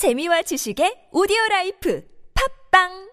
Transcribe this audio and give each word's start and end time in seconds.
재미와 0.00 0.40
지식의 0.40 1.12
오디오 1.12 1.36
라이프 1.50 2.00
팟빵 2.72 3.10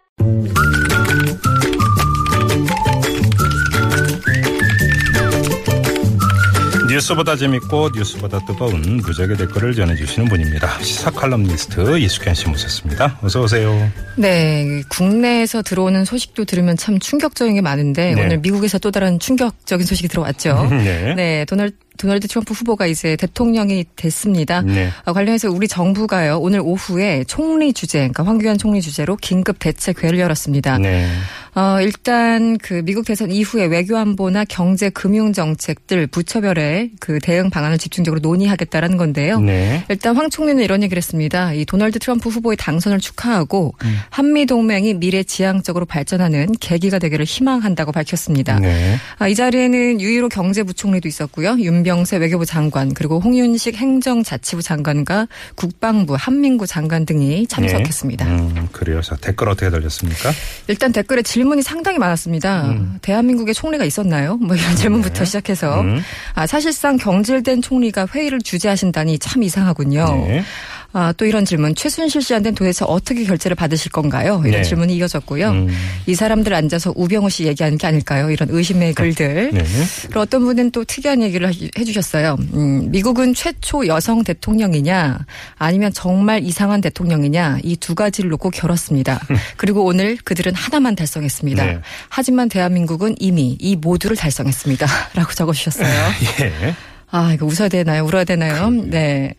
뉴스보다 6.89 7.35
재밌고 7.35 7.89
뉴스보다 7.93 8.39
뜨거운 8.45 8.81
무적의 9.05 9.35
댓글을 9.35 9.75
전해주시는 9.75 10.29
분입니다. 10.29 10.81
시사 10.81 11.11
칼럼니스트 11.11 11.99
이숙현 11.99 12.33
씨 12.33 12.47
모셨습니다. 12.47 13.19
어서 13.21 13.41
오세요. 13.41 13.91
네, 14.15 14.81
국내에서 14.87 15.63
들어오는 15.63 16.05
소식도 16.05 16.45
들으면 16.45 16.77
참 16.77 16.99
충격적인 16.99 17.55
게 17.55 17.61
많은데 17.61 18.15
네. 18.15 18.23
오늘 18.23 18.37
미국에서 18.37 18.79
또 18.79 18.91
다른 18.91 19.19
충격적인 19.19 19.85
소식이 19.85 20.07
들어왔죠. 20.07 20.67
네. 20.71 21.15
네, 21.15 21.43
도널 21.43 21.71
도널드 21.97 22.27
트럼프 22.27 22.53
후보가 22.53 22.87
이제 22.87 23.15
대통령이 23.15 23.85
됐습니다. 23.95 24.61
네. 24.61 24.89
아, 25.05 25.13
관련해서 25.13 25.49
우리 25.49 25.67
정부가요 25.67 26.39
오늘 26.39 26.61
오후에 26.61 27.23
총리 27.25 27.73
주재, 27.73 27.99
그러니까 27.99 28.23
황교안 28.23 28.57
총리 28.57 28.81
주재로 28.81 29.15
긴급 29.17 29.59
대책회를 29.59 30.19
열었습니다. 30.19 30.77
네. 30.77 31.07
어, 31.57 31.81
일단 31.81 32.59
그 32.59 32.83
미국 32.85 33.05
대선 33.05 33.31
이후에 33.31 33.65
외교안보나 33.65 34.45
경제 34.45 34.91
금융 34.91 35.33
정책들 35.33 36.05
부처별의 36.05 36.91
그 36.99 37.17
대응 37.17 37.49
방안을 37.49 37.79
집중적으로 37.79 38.19
논의하겠다라는 38.19 38.95
건데요. 38.97 39.39
네. 39.39 39.83
일단 39.89 40.15
황 40.15 40.29
총리는 40.29 40.63
이런 40.63 40.83
얘기를 40.83 40.97
했습니다. 40.97 41.53
이 41.53 41.65
도널드 41.65 41.97
트럼프 41.97 42.29
후보의 42.29 42.57
당선을 42.57 42.99
축하하고 42.99 43.73
음. 43.83 43.97
한미 44.11 44.45
동맹이 44.45 44.93
미래 44.93 45.23
지향적으로 45.23 45.85
발전하는 45.85 46.51
계기가 46.59 46.99
되기를 46.99 47.25
희망한다고 47.25 47.91
밝혔습니다. 47.91 48.59
네. 48.59 48.97
아, 49.17 49.27
이 49.27 49.33
자리에는 49.33 49.99
유일호 49.99 50.29
경제부총리도 50.29 51.07
있었고요. 51.07 51.57
윤 51.59 51.81
병세 51.87 52.17
외교부 52.17 52.45
장관 52.45 52.93
그리고 52.93 53.19
홍윤식 53.19 53.77
행정자치부 53.77 54.61
장관과 54.61 55.27
국방부 55.55 56.15
한민구 56.15 56.67
장관 56.67 57.05
등이 57.05 57.47
참석했습니다. 57.47 58.25
네. 58.25 58.31
음, 58.31 58.67
그래요. 58.73 59.01
자, 59.01 59.15
댓글 59.15 59.47
어떻게 59.47 59.69
달렸습니까? 59.69 60.31
일단 60.67 60.91
댓글에 60.91 61.21
질문이 61.21 61.61
상당히 61.61 61.97
많았습니다. 61.97 62.75
대한민국에 63.01 63.53
총리가 63.53 63.85
있었나요? 63.85 64.35
뭐 64.35 64.57
이런 64.57 64.75
질문부터 64.75 65.23
시작해서 65.23 65.79
음. 65.79 66.01
아, 66.33 66.45
사실상 66.45 66.97
경질된 66.97 67.61
총리가 67.61 68.07
회의를 68.13 68.41
주재하신다니 68.41 69.19
참 69.19 69.43
이상하군요. 69.43 70.27
네. 70.93 70.99
아, 70.99 71.13
또 71.15 71.25
이런 71.25 71.45
질문. 71.45 71.75
최순실 71.75 72.21
씨한테는 72.21 72.55
도대체 72.55 72.85
어떻게 72.87 73.23
결재를 73.23 73.55
받으실 73.55 73.91
건가요? 73.91 74.41
이런 74.45 74.61
네. 74.61 74.63
질문이 74.63 74.95
이어졌고요. 74.95 75.49
음. 75.51 75.67
이 76.07 76.15
사람들 76.15 76.53
앉아서 76.53 76.93
우병우 76.95 77.29
씨 77.29 77.45
얘기하는 77.45 77.77
게 77.77 77.85
아닐까요? 77.87 78.31
이런 78.31 78.49
의심의 78.51 78.93
글들. 78.93 79.51
네. 79.53 79.63
그리고 80.03 80.21
어떤 80.21 80.41
분은 80.45 80.71
또 80.71 80.83
특이한 80.85 81.21
얘기를 81.21 81.47
하- 81.47 81.51
해주셨어요. 81.77 82.37
음, 82.53 82.89
미국은 82.91 83.33
최초 83.33 83.85
여성 83.87 84.23
대통령이냐, 84.23 85.19
아니면 85.57 85.91
정말 85.93 86.43
이상한 86.43 86.81
대통령이냐, 86.81 87.59
이 87.63 87.75
두 87.77 87.93
가지를 87.95 88.29
놓고 88.31 88.49
겨뤘습니다. 88.49 89.19
그리고 89.55 89.85
오늘 89.85 90.17
그들은 90.23 90.53
하나만 90.55 90.95
달성했습니다. 90.95 91.63
네. 91.65 91.79
하지만 92.09 92.49
대한민국은 92.49 93.15
이미 93.19 93.55
이 93.59 93.75
모두를 93.75 94.17
달성했습니다. 94.17 94.87
라고 95.15 95.31
적어주셨어요. 95.33 95.87
예. 96.41 96.75
아, 97.09 97.31
이거 97.33 97.45
웃어야 97.45 97.69
되나요? 97.69 98.03
울어야 98.03 98.25
되나요? 98.25 98.69
네. 98.69 99.33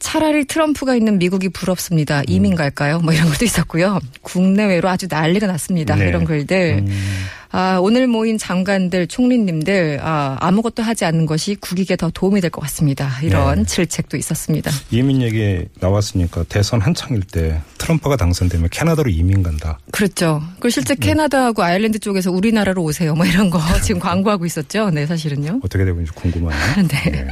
차라리 0.00 0.44
트럼프가 0.44 0.96
있는 0.96 1.18
미국이 1.18 1.48
부럽습니다. 1.48 2.18
음. 2.20 2.24
이민 2.26 2.54
갈까요? 2.56 2.98
뭐 2.98 3.12
이런 3.12 3.28
것도 3.28 3.44
있었고요. 3.44 4.00
국내외로 4.22 4.88
아주 4.88 5.06
난리가 5.08 5.46
났습니다. 5.46 5.94
네. 5.94 6.08
이런 6.08 6.24
글들. 6.24 6.82
음. 6.84 7.24
아, 7.54 7.78
오늘 7.82 8.06
모인 8.06 8.38
장관들, 8.38 9.06
총리님들, 9.08 10.00
아, 10.02 10.38
아무것도 10.40 10.82
하지 10.82 11.04
않는 11.04 11.26
것이 11.26 11.54
국익에 11.56 11.96
더 11.96 12.10
도움이 12.10 12.40
될 12.40 12.50
것 12.50 12.62
같습니다. 12.62 13.10
이런 13.22 13.58
네. 13.58 13.64
질책도 13.64 14.16
있었습니다. 14.16 14.70
이민 14.90 15.20
얘기 15.22 15.64
나왔으니까 15.80 16.44
대선 16.48 16.80
한창일 16.80 17.22
때 17.22 17.60
트럼프가 17.78 18.16
당선되면 18.16 18.68
캐나다로 18.70 19.10
이민 19.10 19.42
간다. 19.42 19.78
그렇죠. 19.90 20.42
그리고 20.56 20.70
실제 20.70 20.94
네. 20.94 21.06
캐나다하고 21.08 21.62
아일랜드 21.62 21.98
쪽에서 21.98 22.30
우리나라로 22.30 22.82
오세요. 22.82 23.14
뭐 23.14 23.26
이런 23.26 23.50
거 23.50 23.58
지금 23.82 24.00
광고하고 24.00 24.46
있었죠. 24.46 24.90
네, 24.90 25.06
사실은요. 25.06 25.60
어떻게 25.62 25.84
되고 25.84 25.98
있는지 26.00 26.12
궁금하네요. 26.12 26.88
네. 26.88 27.28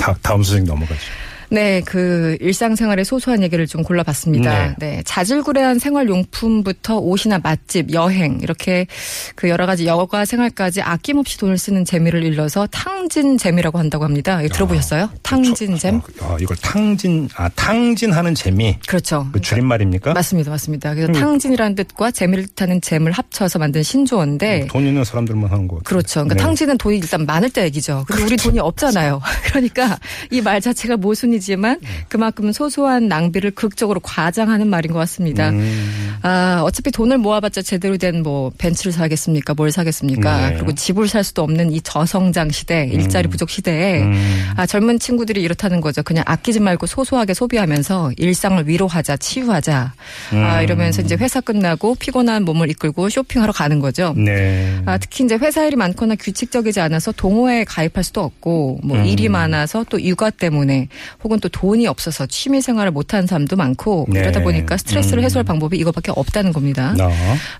다, 0.00 0.14
다음 0.22 0.42
소식 0.42 0.62
넘어가죠. 0.64 1.00
네, 1.50 1.80
그 1.84 2.36
일상생활의 2.40 3.04
소소한 3.04 3.42
얘기를 3.42 3.66
좀 3.66 3.82
골라봤습니다. 3.82 4.76
네. 4.78 5.02
자질구레한 5.04 5.78
생활용품부터 5.78 6.98
옷이나 6.98 7.38
맛집, 7.42 7.92
여행 7.92 8.38
이렇게 8.42 8.86
그 9.34 9.48
여러 9.48 9.64
가지 9.66 9.86
여가 9.86 10.24
생활까지 10.24 10.82
아낌없이 10.82 11.38
돈을 11.38 11.56
쓰는 11.58 11.84
재미를 11.84 12.22
일러서 12.24 12.66
탕진 12.70 13.38
재미라고 13.38 13.78
한다고 13.78 14.04
합니다. 14.04 14.42
이거 14.42 14.52
들어보셨어요? 14.54 15.10
탕진 15.22 15.76
잼? 15.78 16.00
아, 16.20 16.36
이걸 16.40 16.56
탕진, 16.58 17.28
아, 17.36 17.48
탕진하는 17.50 18.34
재미. 18.34 18.76
그렇죠. 18.86 19.26
그 19.32 19.40
줄임말입니까? 19.40 20.12
맞습니다, 20.12 20.50
맞습니다. 20.50 20.94
그래서 20.94 21.12
음. 21.12 21.14
탕진이라는 21.14 21.74
뜻과 21.76 22.10
재미를 22.10 22.46
타는 22.48 22.80
잼을 22.80 23.12
합쳐서 23.12 23.58
만든 23.58 23.82
신조어인데. 23.82 24.66
돈 24.68 24.86
있는 24.86 25.04
사람들만 25.04 25.50
하는 25.50 25.68
거. 25.68 25.78
그렇죠. 25.84 26.20
그러니까 26.24 26.34
네. 26.34 26.42
탕진은 26.42 26.78
돈이 26.78 26.98
일단 26.98 27.24
많을 27.24 27.50
때 27.50 27.64
얘기죠. 27.64 28.04
근데 28.06 28.22
우리 28.24 28.36
돈이 28.36 28.58
없잖아요. 28.58 29.20
그러니까 29.46 29.98
이 30.32 30.40
말 30.48 30.60
자체가 30.62 30.96
모순이 30.96 31.37
지만 31.40 31.80
그만큼 32.08 32.52
소소한 32.52 33.08
낭비를 33.08 33.52
극적으로 33.52 34.00
과장하는 34.00 34.68
말인 34.68 34.92
것 34.92 34.98
같습니다. 35.00 35.50
음, 35.50 36.18
아, 36.22 36.60
어차피 36.62 36.90
돈을 36.90 37.18
모아봤자 37.18 37.62
제대로 37.62 37.96
된 37.96 38.18
뭐 38.18 38.50
벤츠를 38.58 38.92
사겠습니까? 38.92 39.54
뭘 39.54 39.70
사겠습니까? 39.70 40.50
네. 40.50 40.54
그리고 40.56 40.74
집을 40.74 41.08
살 41.08 41.24
수도 41.24 41.42
없는 41.42 41.72
이 41.72 41.80
저성장 41.80 42.50
시대, 42.50 42.88
일자리 42.92 43.28
부족 43.28 43.50
시대에 43.50 44.02
음. 44.02 44.52
아, 44.56 44.66
젊은 44.66 44.98
친구들이 44.98 45.42
이렇다는 45.42 45.80
거죠. 45.80 46.02
그냥 46.02 46.24
아끼지 46.26 46.60
말고 46.60 46.86
소소하게 46.86 47.34
소비하면서 47.34 48.12
일상을 48.16 48.68
위로하자, 48.68 49.16
치유하자. 49.16 49.92
아, 50.32 50.58
음. 50.58 50.62
이러면서 50.62 51.02
이제 51.02 51.16
회사 51.16 51.40
끝나고 51.40 51.94
피곤한 51.96 52.44
몸을 52.44 52.70
이끌고 52.70 53.08
쇼핑하러 53.08 53.52
가는 53.52 53.78
거죠. 53.78 54.14
네. 54.16 54.80
아, 54.86 54.98
특히 54.98 55.24
이제 55.24 55.36
회사 55.36 55.64
일이 55.64 55.76
많거나 55.76 56.16
규칙적이지 56.16 56.80
않아서 56.80 57.12
동호회에 57.12 57.64
가입할 57.64 58.04
수도 58.04 58.22
없고 58.22 58.80
뭐 58.82 58.98
음. 58.98 59.06
일이 59.06 59.28
많아서 59.28 59.84
또 59.88 60.02
육아 60.02 60.30
때문에 60.30 60.88
혹은 61.28 61.40
또 61.40 61.50
돈이 61.50 61.86
없어서 61.86 62.24
취미 62.24 62.62
생활을 62.62 62.90
못하는 62.90 63.26
사람도 63.26 63.54
많고 63.54 64.06
네. 64.08 64.20
그러다 64.20 64.40
보니까 64.40 64.78
스트레스를 64.78 65.22
음. 65.22 65.24
해소할 65.24 65.44
방법이 65.44 65.76
이거밖에 65.76 66.10
없다는 66.16 66.54
겁니다. 66.54 66.94
나. 66.96 67.10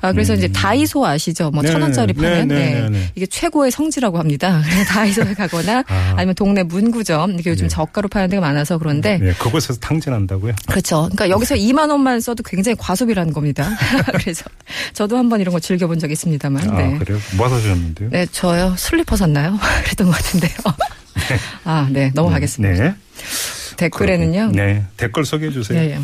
아, 0.01 0.13
그래서 0.13 0.33
이제 0.33 0.49
다이소 0.49 1.05
아시죠? 1.07 1.51
뭐 1.51 1.63
네, 1.63 1.71
천 1.71 1.83
원짜리 1.83 2.15
네, 2.15 2.23
파는 2.23 2.49
네, 2.49 2.55
네. 2.55 2.81
네, 2.81 2.89
네. 2.89 3.11
이게 3.15 3.27
최고의 3.27 3.71
성지라고 3.71 4.19
합니다. 4.19 4.63
다이소에 4.89 5.35
가거나 5.35 5.85
아. 5.87 6.15
아니면 6.17 6.35
동네 6.35 6.63
문구점 6.63 7.39
이게 7.39 7.51
요즘 7.51 7.67
네. 7.67 7.69
저가로 7.69 8.09
파는 8.09 8.31
데가 8.31 8.41
많아서 8.41 8.79
그런데 8.79 9.19
네, 9.19 9.35
그곳에서 9.35 9.79
탕진한다고요? 9.81 10.55
그렇죠. 10.67 11.11
그러니까 11.13 11.29
여기서 11.29 11.55
2만 11.57 11.91
원만 11.91 12.21
써도 12.21 12.43
굉장히 12.43 12.75
과소비라는 12.79 13.35
겁니다. 13.35 13.69
그래서 14.17 14.45
저도 14.95 15.19
한번 15.19 15.43
이런 15.43 15.53
거 15.53 15.61
즐겨본 15.61 15.99
적이 15.99 16.15
있습니다만. 16.15 16.75
네. 16.75 16.95
아, 16.95 16.99
그래요? 16.99 17.19
뭐 17.37 17.51
사셨는데요? 17.51 18.09
네, 18.11 18.27
저요. 18.33 18.75
슬리퍼 18.79 19.17
샀나요? 19.17 19.59
그랬던 19.85 20.07
것 20.07 20.17
같은데요. 20.17 20.53
아, 21.65 21.87
네. 21.91 22.11
넘어가겠습니다. 22.15 22.83
네. 22.83 22.95
댓글에는요. 23.79 24.51
네. 24.53 24.85
댓글 24.99 25.25
소개해 25.25 25.51
주세요. 25.53 25.79
예, 25.81 25.93
예. 25.93 25.99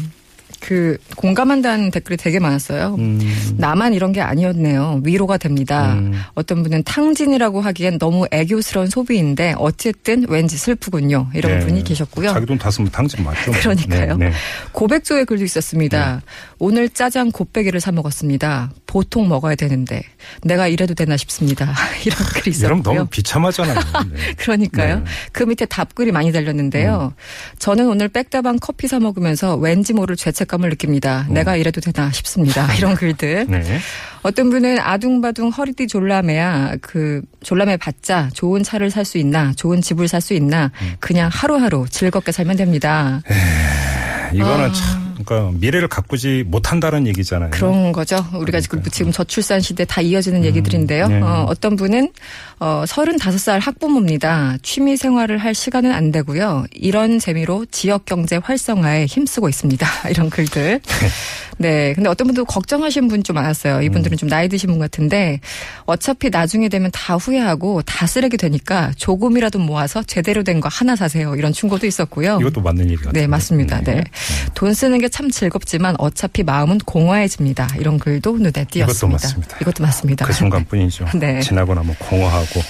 그 0.60 0.96
공감한다는 1.16 1.90
댓글이 1.90 2.16
되게 2.16 2.38
많았어요. 2.38 2.94
음. 2.98 3.20
나만 3.58 3.92
이런 3.92 4.12
게 4.12 4.22
아니었네요. 4.22 5.02
위로가 5.04 5.36
됩니다. 5.36 5.92
음. 5.92 6.18
어떤 6.34 6.62
분은 6.62 6.84
탕진이라고 6.84 7.60
하기엔 7.60 7.98
너무 7.98 8.26
애교스러운 8.30 8.86
소비인데 8.88 9.56
어쨌든 9.58 10.24
왠지 10.26 10.56
슬프군요. 10.56 11.28
이런 11.34 11.58
네. 11.58 11.66
분이 11.66 11.84
계셨고요. 11.84 12.32
자기 12.32 12.46
돈 12.46 12.56
다 12.56 12.70
쓰면 12.70 12.90
탕진 12.92 13.22
맞죠? 13.24 13.52
그러니까요. 13.52 14.16
네, 14.16 14.30
네. 14.30 14.32
고백조의 14.72 15.26
글도 15.26 15.44
있었습니다. 15.44 16.22
오늘 16.58 16.88
짜장 16.88 17.30
곱빼기를 17.30 17.78
사 17.80 17.92
먹었습니다. 17.92 18.70
보통 18.94 19.28
먹어야 19.28 19.56
되는데 19.56 20.04
내가 20.44 20.68
이래도 20.68 20.94
되나 20.94 21.16
싶습니다. 21.16 21.74
이런 22.06 22.16
글이 22.16 22.56
이런 22.56 22.78
있었고요. 22.78 22.94
너무 22.94 23.06
비참하잖아요. 23.08 23.74
네. 24.12 24.34
그러니까요. 24.34 24.98
네. 25.00 25.04
그 25.32 25.42
밑에 25.42 25.66
답글이 25.66 26.12
많이 26.12 26.30
달렸는데요. 26.30 27.12
저는 27.58 27.88
오늘 27.88 28.06
백다방 28.08 28.58
커피 28.60 28.86
사 28.86 29.00
먹으면서 29.00 29.56
왠지 29.56 29.92
모를 29.94 30.14
죄책감을 30.14 30.70
느낍니다. 30.70 31.26
내가 31.28 31.56
이래도 31.56 31.80
되나 31.80 32.12
싶습니다. 32.12 32.72
이런 32.78 32.94
글들. 32.94 33.46
네. 33.48 33.80
어떤 34.22 34.48
분은 34.50 34.78
아둥바둥 34.78 35.48
허리띠 35.48 35.88
졸라매야 35.88 36.76
그 36.80 37.20
졸라매 37.42 37.76
받자 37.78 38.30
좋은 38.32 38.62
차를 38.62 38.92
살 38.92 39.04
수 39.04 39.18
있나 39.18 39.52
좋은 39.56 39.82
집을 39.82 40.06
살 40.06 40.20
수 40.20 40.34
있나 40.34 40.70
그냥 41.00 41.28
하루하루 41.32 41.86
즐겁게 41.90 42.30
살면 42.30 42.56
됩니다. 42.58 43.22
이거는 44.32 44.70
아. 44.70 44.72
참, 44.72 45.03
그러니까 45.22 45.50
미래를 45.58 45.88
가꾸지 45.88 46.44
못한다는 46.46 47.06
얘기잖아요. 47.06 47.50
그런 47.50 47.92
거죠. 47.92 48.24
우리가 48.34 48.60
지금, 48.60 48.82
지금 48.82 49.12
저출산 49.12 49.60
시대 49.60 49.84
다 49.84 50.00
이어지는 50.00 50.44
얘기들인데요. 50.44 51.08
네. 51.08 51.20
어, 51.20 51.46
어떤 51.48 51.76
분은 51.76 52.12
어, 52.60 52.84
35살 52.86 53.60
학부모입니다. 53.60 54.58
취미 54.62 54.96
생활을 54.96 55.38
할 55.38 55.54
시간은 55.54 55.92
안 55.92 56.10
되고요. 56.10 56.64
이런 56.72 57.18
재미로 57.18 57.66
지역 57.70 58.04
경제 58.04 58.36
활성화에 58.36 59.06
힘쓰고 59.06 59.48
있습니다. 59.48 59.86
이런 60.10 60.30
글들. 60.30 60.80
네. 61.58 61.92
근데 61.94 62.08
어떤 62.08 62.26
분도 62.26 62.44
걱정하시는 62.44 63.08
분 63.08 63.22
좀 63.24 63.34
많았어요. 63.34 63.80
이분들은 63.82 64.14
음. 64.14 64.18
좀 64.18 64.28
나이 64.28 64.48
드신 64.48 64.68
분 64.70 64.78
같은데 64.78 65.40
어차피 65.86 66.28
나중에 66.30 66.68
되면 66.68 66.90
다 66.92 67.16
후회하고 67.16 67.82
다 67.82 68.06
쓰레기 68.06 68.36
되니까 68.36 68.92
조금이라도 68.96 69.58
모아서 69.60 70.02
제대로 70.02 70.42
된 70.42 70.60
거 70.60 70.68
하나 70.68 70.94
사세요. 70.96 71.34
이런 71.36 71.52
충고도 71.52 71.86
있었고요. 71.86 72.38
이것도 72.40 72.60
맞는 72.60 72.84
얘기 72.90 72.96
같아요. 72.96 73.12
네, 73.12 73.26
맞습니다. 73.26 73.80
네. 73.82 74.04
돈 74.54 74.74
쓰는 74.74 74.98
게 75.00 75.08
참 75.08 75.30
즐겁지만 75.30 75.94
어차피 75.98 76.42
마음은 76.42 76.78
공허해집니다. 76.78 77.68
이런 77.78 77.98
글도 77.98 78.36
눈에 78.38 78.50
띄었습니다. 78.50 78.82
이것도 78.92 79.08
맞습니다. 79.08 79.56
이것도 79.60 79.82
맞습니다. 79.84 80.26
그 80.26 80.32
순간뿐이죠. 80.32 81.06
네. 81.18 81.40
지나고 81.40 81.74
나면 81.74 81.94
공허하고 81.98 82.60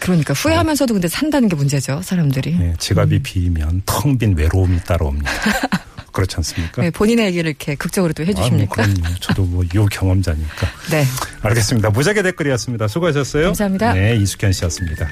그러니까 0.00 0.34
후회하면서도 0.34 0.94
근데 0.94 1.06
산다는 1.08 1.48
게 1.48 1.54
문제죠. 1.54 2.02
사람들이. 2.02 2.56
예, 2.60 2.74
지갑이 2.78 3.20
비면 3.22 3.82
텅 3.86 4.18
빈 4.18 4.36
외로움이 4.36 4.80
따라옵니다. 4.84 5.30
그렇지 6.22 6.36
않습니까? 6.36 6.82
네, 6.82 6.90
본인의 6.90 7.26
얘기를 7.26 7.50
이렇게 7.50 7.74
극적으로 7.74 8.12
또 8.12 8.24
해주십니까? 8.24 8.82
아, 8.82 8.86
뭐 8.86 8.94
그럼요. 8.94 9.18
저도 9.20 9.42
뭐 9.44 9.64
요 9.74 9.86
경험자니까. 9.86 10.66
네. 10.90 11.04
알겠습니다. 11.42 11.90
무작위 11.90 12.22
댓글이었습니다. 12.22 12.88
수고하셨어요. 12.88 13.46
감사합니다. 13.46 13.92
네, 13.94 14.16
이숙현 14.16 14.52
씨였습니다. 14.52 15.08